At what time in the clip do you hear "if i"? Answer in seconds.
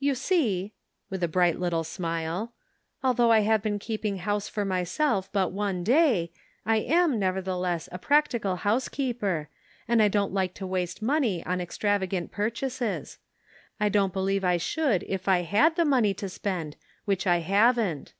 15.06-15.42